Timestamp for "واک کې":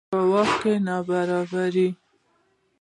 0.29-0.73